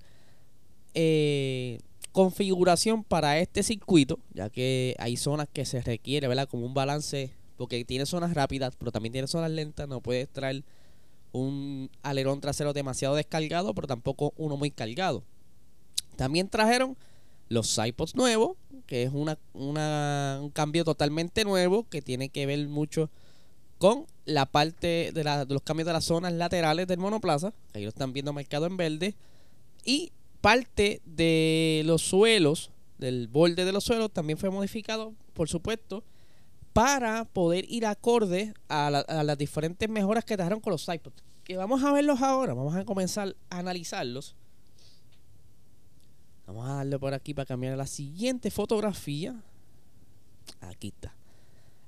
eh, 0.95 1.79
configuración 2.13 3.05
para 3.05 3.39
este 3.39 3.63
circuito, 3.63 4.19
ya 4.33 4.49
que 4.51 4.95
hay 4.99 5.17
zonas 5.17 5.49
que 5.53 5.65
se 5.65 5.81
requiere, 5.81 6.29
¿verdad? 6.29 6.49
Como 6.49 6.67
un 6.67 6.75
balance, 6.75 7.33
porque 7.57 7.85
tiene 7.85 8.07
zonas 8.07 8.35
rápidas, 8.35 8.75
pero 8.79 8.93
también 8.93 9.13
tiene 9.13 9.29
zonas 9.29 9.51
lentas, 9.51 9.89
no 9.89 10.01
puedes 10.01 10.29
traer 10.29 10.65
un 11.37 11.91
alerón 12.03 12.41
trasero 12.41 12.73
demasiado 12.73 13.15
descargado, 13.15 13.75
pero 13.75 13.87
tampoco 13.87 14.33
uno 14.37 14.57
muy 14.57 14.71
cargado. 14.71 15.23
También 16.17 16.49
trajeron 16.49 16.97
los 17.49 17.69
sidepods 17.69 18.15
nuevos, 18.15 18.57
que 18.87 19.05
es 19.05 19.11
una, 19.13 19.39
un 19.53 20.51
cambio 20.51 20.85
totalmente 20.85 21.45
nuevo 21.45 21.89
que 21.89 22.03
tiene 22.03 22.29
que 22.29 22.47
ver 22.47 22.67
mucho 22.69 23.11
con 23.79 24.07
la 24.25 24.47
parte 24.47 25.13
de, 25.13 25.23
de 25.23 25.55
los 25.55 25.63
cambios 25.63 25.87
de 25.87 25.93
las 25.93 26.05
zonas 26.05 26.33
laterales 26.33 26.87
del 26.87 26.99
monoplaza, 26.99 27.53
que 27.73 27.79
ahí 27.79 27.83
lo 27.85 27.91
están 27.91 28.13
viendo 28.13 28.33
marcado 28.33 28.67
en 28.67 28.77
verde, 28.77 29.15
y 29.85 30.13
parte 30.41 31.03
de 31.05 31.83
los 31.85 32.03
suelos, 32.03 32.71
del 32.99 33.29
borde 33.29 33.65
de 33.65 33.73
los 33.73 33.85
suelos, 33.85 34.11
también 34.11 34.39
fue 34.39 34.51
modificado, 34.51 35.13
por 35.35 35.49
supuesto, 35.49 36.03
para 36.77 37.25
poder 37.25 37.65
ir 37.71 37.87
acorde 37.87 38.53
a, 38.69 38.91
las 38.91 39.39
diferentes 39.39 39.89
mejoras 39.89 40.27
que 40.27 40.37
trajeron 40.37 40.61
con 40.61 40.73
los 40.73 40.87
iPods. 40.87 41.25
Que 41.43 41.57
vamos 41.57 41.83
a 41.83 41.91
verlos 41.91 42.21
ahora, 42.21 42.53
vamos 42.53 42.77
a 42.77 42.85
comenzar 42.85 43.35
a 43.49 43.61
analizarlos. 43.61 44.37
Vamos 46.47 46.69
a 46.69 46.75
darle 46.75 46.99
por 46.99 47.15
aquí 47.15 47.33
para 47.33 47.47
cambiar 47.47 47.73
a 47.73 47.77
la 47.77 47.87
siguiente 47.87 48.51
fotografía. 48.51 49.43
Aquí 50.61 50.89
está. 50.89 51.17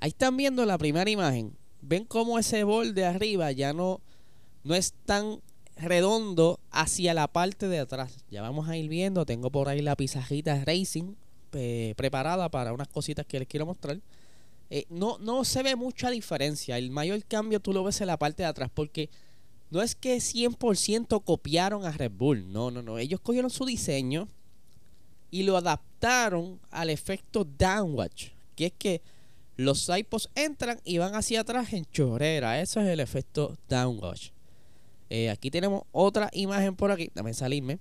Ahí 0.00 0.08
están 0.08 0.38
viendo 0.38 0.64
la 0.64 0.78
primera 0.78 1.10
imagen. 1.10 1.54
Ven 1.82 2.06
cómo 2.06 2.38
ese 2.38 2.64
borde 2.64 3.04
arriba 3.04 3.52
ya 3.52 3.74
no, 3.74 4.00
no 4.64 4.74
es 4.74 4.94
tan 5.04 5.42
redondo 5.76 6.60
hacia 6.70 7.12
la 7.12 7.28
parte 7.28 7.68
de 7.68 7.80
atrás. 7.80 8.24
Ya 8.30 8.40
vamos 8.40 8.70
a 8.70 8.76
ir 8.78 8.88
viendo. 8.88 9.26
Tengo 9.26 9.50
por 9.50 9.68
ahí 9.68 9.82
la 9.82 9.96
pizajita 9.96 10.64
Racing 10.64 11.14
preparada 11.50 12.48
para 12.48 12.72
unas 12.72 12.88
cositas 12.88 13.26
que 13.26 13.38
les 13.38 13.48
quiero 13.48 13.66
mostrar. 13.66 14.00
Eh, 14.70 14.84
no, 14.90 15.18
no 15.18 15.44
se 15.44 15.62
ve 15.62 15.76
mucha 15.76 16.10
diferencia. 16.10 16.76
El 16.76 16.90
mayor 16.90 17.24
cambio 17.24 17.60
tú 17.60 17.72
lo 17.72 17.84
ves 17.84 18.00
en 18.00 18.08
la 18.08 18.18
parte 18.18 18.42
de 18.42 18.48
atrás 18.48 18.70
porque 18.72 19.08
no 19.70 19.82
es 19.82 19.94
que 19.94 20.16
100% 20.16 21.22
copiaron 21.24 21.84
a 21.84 21.92
Red 21.92 22.12
Bull. 22.12 22.52
No, 22.52 22.70
no, 22.70 22.82
no. 22.82 22.98
Ellos 22.98 23.20
cogieron 23.20 23.50
su 23.50 23.64
diseño 23.64 24.28
y 25.30 25.42
lo 25.42 25.56
adaptaron 25.56 26.60
al 26.70 26.90
efecto 26.90 27.44
downwatch. 27.44 28.30
Que 28.54 28.66
es 28.66 28.72
que 28.76 29.02
los 29.56 29.88
iPods 29.88 30.30
entran 30.34 30.80
y 30.84 30.98
van 30.98 31.14
hacia 31.14 31.40
atrás 31.40 31.72
en 31.72 31.84
chorrera. 31.86 32.60
Eso 32.60 32.80
es 32.80 32.88
el 32.88 33.00
efecto 33.00 33.56
downwatch. 33.68 34.30
Eh, 35.10 35.30
aquí 35.30 35.50
tenemos 35.50 35.82
otra 35.92 36.30
imagen 36.32 36.76
por 36.76 36.90
aquí. 36.90 37.10
Dame 37.14 37.34
salirme. 37.34 37.78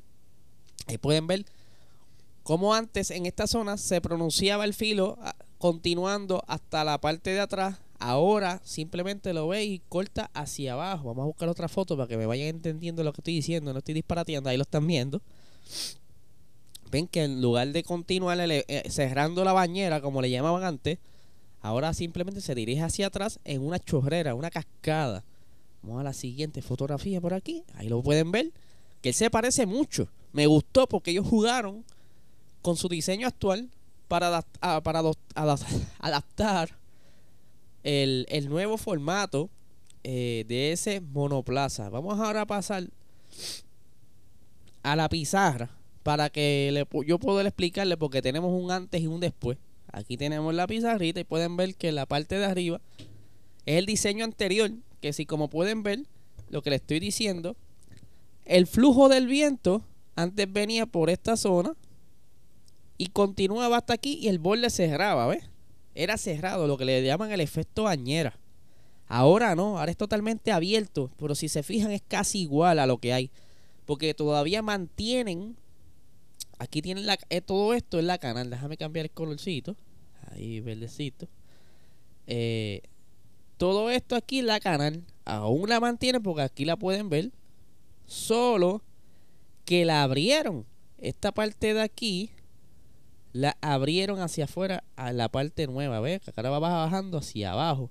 Ahí 0.88 0.98
pueden 0.98 1.28
ver 1.28 1.46
cómo 2.44 2.74
antes 2.74 3.12
en 3.12 3.26
esta 3.26 3.46
zona 3.46 3.78
se 3.78 4.00
pronunciaba 4.00 4.64
el 4.64 4.74
filo 4.74 5.18
continuando 5.58 6.44
hasta 6.48 6.84
la 6.84 7.00
parte 7.00 7.32
de 7.32 7.40
atrás. 7.40 7.80
Ahora 8.00 8.62
simplemente 8.64 9.34
lo 9.34 9.48
ve 9.48 9.66
y 9.66 9.80
corta 9.90 10.30
hacia 10.34 10.74
abajo. 10.74 11.08
Vamos 11.08 11.24
a 11.24 11.28
buscar 11.28 11.50
otra 11.50 11.68
foto 11.68 11.98
para 11.98 12.08
que 12.08 12.18
me 12.18 12.28
vayan 12.28 12.48
entendiendo 12.48 13.04
lo 13.04 13.12
que 13.12 13.22
estoy 13.22 13.34
diciendo. 13.34 13.74
No 13.74 13.80
estoy 13.80 13.96
disparateando, 13.96 14.50
ahí 14.50 14.58
lo 14.58 14.64
están 14.64 14.86
viendo. 14.86 15.22
Ven 16.92 17.08
que 17.08 17.24
en 17.24 17.42
lugar 17.42 17.70
de 17.70 17.84
continuar 17.84 18.40
eh, 18.40 18.84
cerrando 18.90 19.44
la 19.44 19.52
bañera, 19.52 20.00
como 20.00 20.22
le 20.22 20.30
llamaban 20.30 20.64
antes, 20.64 21.00
ahora 21.62 21.94
simplemente 21.94 22.40
se 22.40 22.56
dirige 22.56 22.82
hacia 22.82 23.08
atrás 23.08 23.40
en 23.44 23.66
una 23.66 23.80
chorrera, 23.80 24.36
una 24.36 24.52
cascada. 24.52 25.24
Vamos 25.82 26.02
a 26.02 26.04
la 26.04 26.14
siguiente 26.14 26.62
fotografía 26.62 27.20
por 27.20 27.34
aquí. 27.34 27.64
Ahí 27.76 27.90
lo 27.90 28.02
pueden 28.04 28.32
ver. 28.32 28.52
Que 29.02 29.10
él 29.10 29.16
se 29.16 29.30
parece 29.30 29.66
mucho. 29.66 30.08
Me 30.34 30.46
gustó 30.46 30.88
porque 30.88 31.12
ellos 31.12 31.28
jugaron 31.28 31.84
con 32.62 32.78
su 32.78 32.88
diseño 32.88 33.28
actual 33.28 33.70
para, 34.08 34.44
ah, 34.62 34.82
para 34.84 35.02
adaptar 36.00 36.70
el, 37.84 38.50
nuevo 38.50 38.78
formato 38.78 39.50
eh, 40.04 40.46
de 40.48 40.72
ese 40.72 41.02
monoplaza. 41.02 41.90
Vamos 41.90 42.20
ahora 42.20 42.42
a 42.42 42.46
pasar 42.46 42.88
a 44.84 44.96
la 44.96 45.10
pizarra 45.10 45.70
para 46.04 46.30
que 46.30 46.86
yo 47.06 47.20
pueda 47.20 47.42
explicarle 47.42 47.98
porque 47.98 48.22
tenemos 48.22 48.52
un 48.52 48.72
antes 48.72 49.02
y 49.02 49.08
un 49.08 49.20
después. 49.20 49.58
Aquí 49.92 50.18
tenemos 50.18 50.54
la 50.54 50.68
pizarrita 50.68 51.20
y 51.20 51.24
pueden 51.24 51.58
ver 51.58 51.76
que 51.76 51.92
la 51.92 52.06
parte 52.06 52.38
de 52.38 52.46
arriba 52.46 52.82
es 53.66 53.78
el 53.78 53.86
diseño 53.86 54.24
anterior 54.24 54.72
que 55.02 55.14
si 55.14 55.26
como 55.26 55.50
pueden 55.50 55.84
ver, 55.84 56.04
lo 56.50 56.62
que 56.62 56.70
le 56.70 56.78
estoy 56.78 57.00
diciendo, 57.00 57.56
el 58.46 58.68
flujo 58.68 59.10
del 59.10 59.28
viento 59.28 59.84
antes 60.16 60.52
venía 60.52 60.86
por 60.86 61.10
esta 61.10 61.38
zona 61.38 61.76
y 62.98 63.08
continuaba 63.08 63.78
hasta 63.78 63.94
aquí 63.94 64.20
y 64.22 64.28
el 64.28 64.40
borde 64.40 64.70
cerraba, 64.70 65.28
¿ves? 65.28 65.50
Era 65.96 66.18
cerrado, 66.18 66.68
lo 66.68 66.78
que 66.78 66.86
le 66.86 67.04
llaman 67.04 67.32
el 67.32 67.42
efecto 67.42 67.84
bañera. 67.84 68.40
Ahora 69.08 69.56
no, 69.56 69.80
ahora 69.80 69.92
es 69.92 69.98
totalmente 69.98 70.52
abierto, 70.52 71.12
pero 71.18 71.34
si 71.34 71.48
se 71.48 71.64
fijan 71.64 71.92
es 71.92 72.02
casi 72.08 72.42
igual 72.42 72.80
a 72.80 72.86
lo 72.86 72.98
que 72.98 73.14
hay, 73.14 73.32
porque 73.86 74.14
todavía 74.14 74.62
mantienen, 74.62 75.56
aquí 76.60 76.82
tienen 76.82 77.06
la, 77.06 77.18
eh, 77.30 77.42
todo 77.42 77.74
esto 77.74 78.00
en 78.00 78.08
la 78.08 78.18
canal, 78.18 78.50
déjame 78.50 78.76
cambiar 78.76 79.06
el 79.06 79.12
colorcito, 79.12 79.78
ahí 80.32 80.60
verdecito, 80.60 81.30
eh, 82.28 82.82
todo 83.58 83.90
esto 83.90 84.16
aquí 84.16 84.42
la 84.42 84.60
canal 84.60 85.04
aún 85.26 85.70
la 85.70 85.80
mantiene 85.80 86.20
porque 86.22 86.44
aquí 86.44 86.66
la 86.66 86.78
pueden 86.78 87.10
ver. 87.10 87.32
Solo 88.06 88.84
que 89.66 89.84
la 89.84 90.04
abrieron. 90.04 90.66
Esta 90.98 91.32
parte 91.32 91.74
de 91.74 91.82
aquí 91.82 92.32
la 93.34 93.58
abrieron 93.62 94.20
hacia 94.20 94.46
afuera 94.46 94.84
a 94.96 95.14
la 95.14 95.30
parte 95.30 95.68
nueva. 95.68 96.00
¿Ves? 96.00 96.22
Ahora 96.36 96.50
va 96.50 96.60
bajando 96.60 97.18
hacia 97.18 97.52
abajo. 97.52 97.90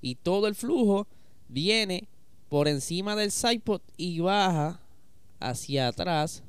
Y 0.00 0.14
todo 0.16 0.46
el 0.46 0.54
flujo 0.54 1.06
viene 1.48 2.08
por 2.48 2.68
encima 2.68 3.16
del 3.16 3.30
sidepod 3.30 3.80
y 3.96 4.20
baja 4.20 4.80
hacia 5.40 5.88
atrás. 5.88 6.42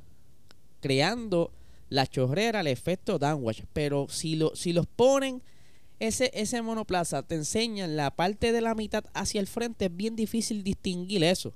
Creando 0.80 1.50
la 1.88 2.06
chorrera, 2.06 2.60
el 2.60 2.68
efecto 2.68 3.18
downwash. 3.18 3.62
Pero 3.72 4.06
si, 4.08 4.36
lo, 4.36 4.54
si 4.54 4.72
los 4.72 4.86
ponen 4.86 5.42
ese, 5.98 6.30
ese 6.32 6.62
monoplaza 6.62 7.22
te 7.22 7.34
enseñan 7.34 7.96
la 7.96 8.10
parte 8.10 8.52
de 8.52 8.62
la 8.62 8.74
mitad 8.74 9.04
hacia 9.12 9.40
el 9.40 9.46
frente, 9.46 9.86
es 9.86 9.96
bien 9.96 10.16
difícil 10.16 10.64
distinguir 10.64 11.22
eso. 11.22 11.52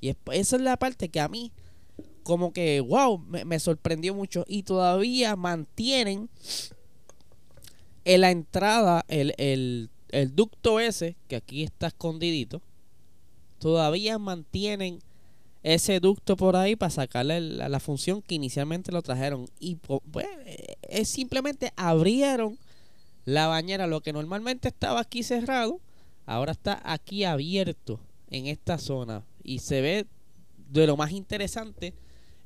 Y 0.00 0.08
esa 0.32 0.56
es 0.56 0.62
la 0.62 0.76
parte 0.76 1.08
que 1.10 1.20
a 1.20 1.28
mí, 1.28 1.52
como 2.28 2.52
que, 2.52 2.80
wow, 2.82 3.18
me, 3.18 3.58
sorprendió 3.58 4.14
mucho. 4.14 4.44
Y 4.46 4.64
todavía 4.64 5.34
mantienen 5.34 6.28
en 8.04 8.20
la 8.20 8.30
entrada, 8.30 9.02
el, 9.08 9.32
el, 9.38 9.88
el 10.10 10.36
ducto 10.36 10.78
ese, 10.78 11.16
que 11.26 11.36
aquí 11.36 11.62
está 11.62 11.86
escondidito, 11.86 12.60
todavía 13.58 14.18
mantienen 14.18 14.98
ese 15.62 16.00
ducto 16.00 16.36
por 16.36 16.54
ahí 16.54 16.76
para 16.76 16.90
sacarle 16.90 17.40
la, 17.40 17.80
función 17.80 18.20
que 18.20 18.34
inicialmente 18.34 18.92
lo 18.92 19.00
trajeron. 19.00 19.46
Y 19.58 19.76
pues, 19.76 20.26
es 20.82 21.08
simplemente 21.08 21.72
abrieron 21.76 22.58
la 23.24 23.46
bañera, 23.46 23.86
lo 23.86 24.02
que 24.02 24.12
normalmente 24.12 24.68
estaba 24.68 25.00
aquí 25.00 25.22
cerrado, 25.22 25.80
ahora 26.26 26.52
está 26.52 26.78
aquí 26.84 27.24
abierto 27.24 28.00
en 28.28 28.48
esta 28.48 28.76
zona 28.76 29.24
y 29.42 29.60
se 29.60 29.80
ve 29.80 30.06
de 30.68 30.86
lo 30.86 30.98
más 30.98 31.12
interesante. 31.12 31.94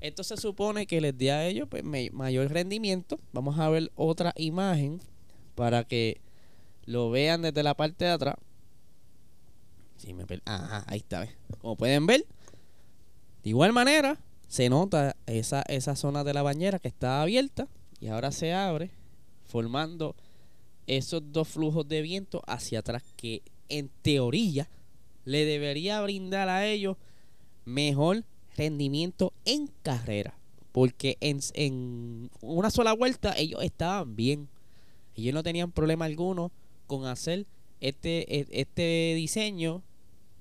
Esto 0.02 0.25
se 0.25 0.37
supone 0.37 0.88
que 0.88 1.00
les 1.00 1.16
dé 1.16 1.30
a 1.30 1.47
ellos 1.47 1.68
pues, 1.71 1.85
mayor 1.85 2.50
rendimiento. 2.50 3.21
Vamos 3.32 3.56
a 3.61 3.68
ver 3.68 3.92
otra 3.94 4.32
imagen 4.37 5.00
para 5.54 5.85
que 5.85 6.21
lo 6.87 7.12
vean 7.12 7.42
desde 7.42 7.62
la 7.62 7.76
parte 7.76 8.06
de 8.06 8.11
atrás. 8.11 8.35
Si 9.99 10.12
me 10.12 10.25
Ajá, 10.44 10.85
ahí 10.88 10.99
está. 10.99 11.28
Como 11.61 11.76
pueden 11.76 12.06
ver, 12.06 12.26
de 13.44 13.50
igual 13.50 13.73
manera 13.73 14.18
se 14.49 14.68
nota 14.68 15.14
esa, 15.26 15.62
esa 15.68 15.94
zona 15.94 16.25
de 16.25 16.35
la 16.35 16.42
bañera 16.42 16.80
que 16.80 16.88
está 16.88 17.23
abierta 17.23 17.68
y 18.00 18.09
ahora 18.09 18.32
se 18.32 18.52
abre 18.52 18.90
formando 19.44 20.16
esos 20.88 21.23
dos 21.30 21.47
flujos 21.47 21.87
de 21.87 22.02
viento 22.02 22.42
hacia 22.49 22.80
atrás 22.80 23.04
que 23.16 23.42
en 23.68 23.88
teoría 24.02 24.68
le 25.25 25.44
debería 25.44 26.02
brindar 26.02 26.49
a 26.49 26.66
ellos 26.66 26.97
mejor 27.64 28.25
rendimiento 28.56 29.32
en 29.44 29.68
carrera. 29.82 30.35
Porque 30.73 31.18
en, 31.21 31.40
en, 31.54 32.30
una 32.40 32.71
sola 32.71 32.92
vuelta 32.92 33.35
ellos 33.37 33.62
estaban 33.62 34.16
bien. 34.16 34.49
Ellos 35.14 35.35
no 35.35 35.42
tenían 35.42 35.71
problema 35.73 36.06
alguno 36.06 36.50
con 36.87 37.04
hacer 37.06 37.47
este, 37.80 38.38
e, 38.38 38.47
este 38.50 39.12
diseño 39.14 39.82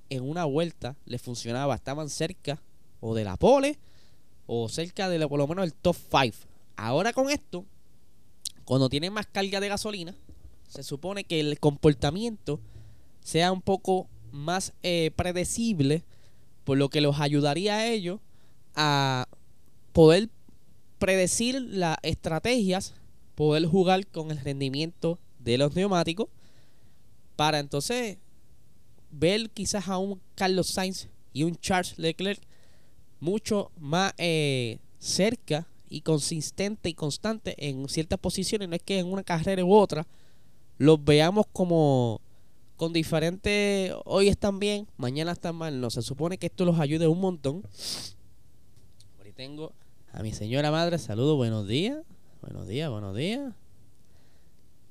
en 0.10 0.24
una 0.24 0.46
vuelta. 0.46 0.96
Les 1.06 1.22
funcionaba. 1.22 1.76
Estaban 1.76 2.10
cerca 2.10 2.62
o 3.02 3.14
de 3.14 3.24
la 3.24 3.36
pole 3.36 3.78
o 4.46 4.70
cerca 4.70 5.10
de 5.10 5.28
por 5.28 5.40
lo 5.40 5.48
menos 5.48 5.66
el 5.66 5.74
top 5.74 5.96
5. 5.96 6.48
Ahora 6.78 7.14
con 7.14 7.30
esto, 7.30 7.66
cuando 8.66 8.90
tienen 8.90 9.14
más 9.14 9.28
carga 9.28 9.60
de 9.60 9.68
gasolina, 9.68 10.16
se 10.68 10.84
supone 10.84 11.26
que 11.26 11.40
el 11.40 11.60
comportamiento 11.60 12.60
sea 13.22 13.52
un 13.52 13.62
poco 13.62 14.08
más 14.32 14.74
eh, 14.84 15.12
predecible, 15.16 16.04
por 16.64 16.78
lo 16.78 16.90
que 16.90 17.02
los 17.02 17.20
ayudaría 17.20 17.78
a 17.78 17.88
ellos 17.88 18.20
a 18.76 19.28
poder 19.94 20.30
predecir 21.00 21.60
las 21.62 21.98
estrategias, 22.04 22.94
poder 23.36 23.66
jugar 23.66 24.08
con 24.08 24.32
el 24.32 24.40
rendimiento 24.40 25.20
de 25.40 25.58
los 25.58 25.76
neumáticos, 25.76 26.28
para 27.36 27.60
entonces 27.60 28.18
ver 29.10 29.50
quizás 29.50 29.88
a 29.88 29.98
un 29.98 30.22
Carlos 30.36 30.68
Sainz 30.68 31.08
y 31.34 31.44
un 31.44 31.56
Charles 31.56 31.98
Leclerc 31.98 32.42
mucho 33.20 33.72
más 33.80 34.14
eh, 34.18 34.80
cerca 35.00 35.68
y 35.90 36.02
consistente 36.02 36.90
y 36.90 36.94
constante 36.94 37.56
en 37.58 37.88
ciertas 37.90 38.20
posiciones. 38.20 38.70
No 38.70 38.76
es 38.76 38.84
que 38.84 39.00
en 39.00 39.08
una 39.08 39.24
carrera 39.24 39.64
u 39.64 39.74
otra 39.74 40.08
los 40.78 41.04
veamos 41.04 41.46
como, 41.52 42.22
con 42.82 42.94
diferentes, 42.94 43.94
hoy 44.06 44.28
están 44.28 44.58
bien, 44.58 44.88
mañana 44.98 45.34
están 45.34 45.56
mal, 45.56 45.80
no, 45.80 45.92
se 45.92 46.02
supone 46.02 46.40
que 46.40 46.48
esto 46.48 46.66
los 46.66 46.80
ayude 46.80 47.06
un 47.06 47.22
montón. 47.22 47.62
Por 49.18 49.28
ahí 49.28 49.34
tengo 49.34 49.72
a 50.12 50.24
mi 50.24 50.32
señora 50.32 50.72
madre, 50.72 50.98
saludo, 50.98 51.36
buenos 51.36 51.68
días, 51.68 52.00
buenos 52.42 52.68
días, 52.68 52.90
buenos 52.90 53.16
días. 53.16 53.54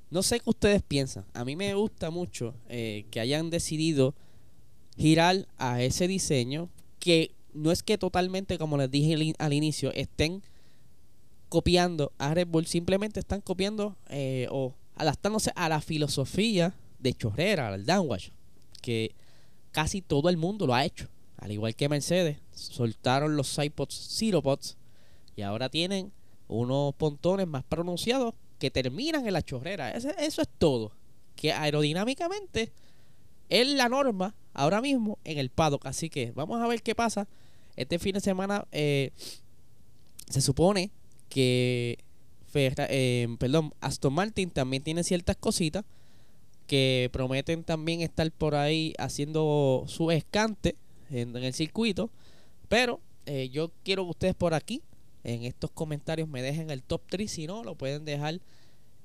No 0.08 0.22
sé 0.22 0.38
qué 0.38 0.48
ustedes 0.48 0.82
piensan, 0.82 1.24
a 1.34 1.44
mí 1.44 1.56
me 1.56 1.74
gusta 1.74 2.10
mucho 2.10 2.54
eh, 2.68 3.06
que 3.10 3.18
hayan 3.18 3.50
decidido 3.50 4.14
girar 4.96 5.48
a 5.58 5.82
ese 5.82 6.06
diseño 6.06 6.68
que 7.00 7.32
no 7.54 7.72
es 7.72 7.82
que 7.82 7.98
totalmente, 7.98 8.56
como 8.56 8.76
les 8.76 8.88
dije 8.88 9.34
al 9.40 9.52
inicio, 9.52 9.92
estén 9.94 10.44
copiando 11.48 12.12
a 12.18 12.34
Red 12.34 12.46
Bull, 12.46 12.66
simplemente 12.66 13.18
están 13.18 13.40
copiando 13.40 13.96
eh, 14.10 14.46
o 14.48 14.74
adaptándose 14.94 15.50
a 15.56 15.68
la 15.68 15.80
filosofía 15.80 16.72
de 17.00 17.14
chorrera, 17.14 17.68
al 17.68 17.86
downwash, 17.86 18.30
que 18.80 19.14
casi 19.72 20.02
todo 20.02 20.28
el 20.28 20.36
mundo 20.36 20.66
lo 20.66 20.74
ha 20.74 20.84
hecho. 20.84 21.08
Al 21.36 21.52
igual 21.52 21.74
que 21.74 21.88
Mercedes, 21.88 22.38
soltaron 22.52 23.36
los 23.36 23.48
sidepods 23.48 24.18
Zeropods 24.18 24.76
y 25.36 25.42
ahora 25.42 25.70
tienen 25.70 26.12
unos 26.48 26.94
pontones 26.94 27.46
más 27.46 27.64
pronunciados 27.64 28.34
que 28.58 28.70
terminan 28.70 29.26
en 29.26 29.32
la 29.32 29.42
chorrera. 29.42 29.90
Eso, 29.92 30.10
eso 30.18 30.42
es 30.42 30.48
todo. 30.58 30.92
Que 31.36 31.52
aerodinámicamente 31.52 32.72
es 33.48 33.66
la 33.68 33.88
norma 33.88 34.34
ahora 34.52 34.82
mismo 34.82 35.18
en 35.24 35.38
el 35.38 35.48
paddock. 35.48 35.86
Así 35.86 36.10
que 36.10 36.32
vamos 36.32 36.60
a 36.60 36.66
ver 36.66 36.82
qué 36.82 36.94
pasa. 36.94 37.26
Este 37.76 37.98
fin 37.98 38.12
de 38.12 38.20
semana 38.20 38.66
eh, 38.72 39.12
se 40.28 40.42
supone 40.42 40.90
que 41.30 41.98
eh, 42.54 43.28
perdón, 43.38 43.72
Aston 43.80 44.12
Martin 44.12 44.50
también 44.50 44.82
tiene 44.82 45.04
ciertas 45.04 45.36
cositas 45.36 45.84
que 46.70 47.10
prometen 47.12 47.64
también 47.64 48.00
estar 48.00 48.30
por 48.30 48.54
ahí 48.54 48.94
haciendo 48.96 49.86
su 49.88 50.12
escante 50.12 50.76
en, 51.10 51.34
el 51.34 51.52
circuito. 51.52 52.12
Pero 52.68 53.00
eh, 53.26 53.48
yo 53.48 53.72
quiero 53.82 54.04
que 54.04 54.10
ustedes 54.10 54.34
por 54.36 54.54
aquí, 54.54 54.80
en 55.24 55.42
estos 55.42 55.72
comentarios, 55.72 56.28
me 56.28 56.42
dejen 56.42 56.70
el 56.70 56.84
top 56.84 57.02
3. 57.08 57.28
Si 57.28 57.48
no, 57.48 57.64
lo 57.64 57.74
pueden 57.74 58.04
dejar 58.04 58.38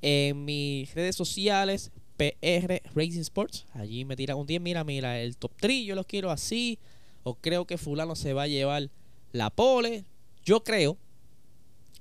en 0.03 0.45
mis 0.45 0.93
redes 0.93 1.15
sociales, 1.15 1.91
PR 2.17 2.83
Racing 2.93 3.21
Sports. 3.21 3.65
Allí 3.73 4.05
me 4.05 4.15
tiran 4.15 4.37
un 4.37 4.45
10. 4.45 4.61
Mira, 4.61 4.83
mira, 4.83 5.19
el 5.19 5.35
top 5.35 5.53
3 5.59 5.87
yo 5.87 5.95
lo 5.95 6.03
quiero 6.03 6.29
así. 6.29 6.77
O 7.23 7.33
creo 7.33 7.65
que 7.65 7.79
Fulano 7.79 8.15
se 8.15 8.33
va 8.33 8.43
a 8.43 8.47
llevar 8.47 8.91
la 9.31 9.49
pole. 9.49 10.05
Yo 10.43 10.63
creo, 10.63 10.99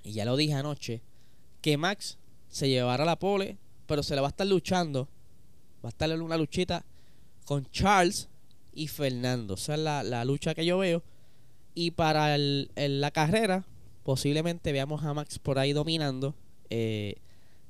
y 0.02 0.12
ya 0.12 0.26
lo 0.26 0.36
dije 0.36 0.52
anoche, 0.52 1.00
que 1.62 1.78
Max 1.78 2.18
se 2.50 2.68
llevará 2.68 3.06
la 3.06 3.18
pole, 3.18 3.56
pero 3.86 4.02
se 4.02 4.14
le 4.14 4.20
va 4.20 4.26
a 4.26 4.28
estar 4.28 4.46
luchando 4.46 5.08
va 5.84 5.88
a 5.88 5.90
estar 5.90 6.10
en 6.10 6.22
una 6.22 6.38
luchita 6.38 6.84
con 7.44 7.70
Charles 7.70 8.28
y 8.72 8.88
Fernando. 8.88 9.54
Esa 9.54 9.74
es 9.74 9.80
la, 9.80 10.24
lucha 10.24 10.54
que 10.54 10.64
yo 10.64 10.78
veo. 10.78 11.02
Y 11.74 11.90
para 11.90 12.38
la 12.38 13.10
carrera, 13.10 13.64
posiblemente 14.02 14.72
veamos 14.72 15.04
a 15.04 15.12
Max 15.12 15.38
por 15.38 15.58
ahí 15.58 15.72
dominando. 15.72 16.34
Eh, 16.70 17.16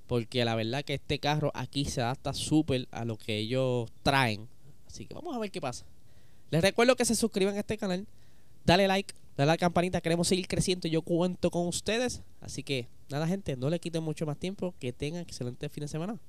porque 0.07 0.45
la 0.45 0.55
verdad 0.55 0.85
que 0.85 0.95
este 0.95 1.19
carro 1.19 1.51
aquí 1.55 1.87
se 1.87 2.03
adapta 2.03 2.35
súper 2.35 2.87
a 2.93 3.05
lo 3.05 3.17
que 3.17 3.39
ellos 3.39 3.91
traen. 4.03 4.49
Así 4.87 5.07
que 5.07 5.15
vamos 5.15 5.35
a 5.35 5.39
ver 5.39 5.51
qué 5.51 5.61
pasa. 5.61 5.85
Les 6.51 6.63
recuerdo 6.63 6.95
que 6.95 7.05
se 7.05 7.15
suscriban 7.15 7.57
a 7.57 7.61
este 7.61 7.79
canal. 7.79 8.07
Dale 8.65 8.87
like, 8.87 9.15
dale 9.37 9.51
a 9.51 9.55
la 9.55 9.59
campanita. 9.59 10.01
Queremos 10.01 10.29
seguir 10.29 10.47
creciendo. 10.47 10.89
Yo 10.89 11.03
cuento 11.03 11.51
con 11.51 11.67
ustedes. 11.67 12.23
Así 12.41 12.63
que 12.63 12.87
nada, 13.09 13.27
gente, 13.27 13.57
no 13.57 13.71
le 13.71 13.81
quiten 13.81 14.03
mucho 14.03 14.27
más 14.27 14.39
tiempo. 14.39 14.75
Que 14.79 14.93
tengan 14.93 15.23
excelente 15.23 15.69
fin 15.69 15.83
de 15.83 15.89
semana. 15.89 16.21